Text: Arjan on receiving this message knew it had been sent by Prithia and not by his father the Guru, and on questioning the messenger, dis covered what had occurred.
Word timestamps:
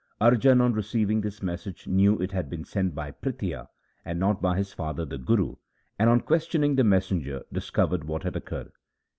Arjan 0.19 0.61
on 0.61 0.73
receiving 0.73 1.21
this 1.21 1.43
message 1.43 1.85
knew 1.85 2.17
it 2.19 2.31
had 2.31 2.49
been 2.49 2.63
sent 2.63 2.95
by 2.95 3.11
Prithia 3.11 3.67
and 4.03 4.19
not 4.19 4.41
by 4.41 4.57
his 4.57 4.73
father 4.73 5.05
the 5.05 5.19
Guru, 5.19 5.57
and 5.99 6.09
on 6.09 6.21
questioning 6.21 6.73
the 6.75 6.83
messenger, 6.83 7.43
dis 7.53 7.69
covered 7.69 8.05
what 8.05 8.23
had 8.23 8.35
occurred. 8.35 8.71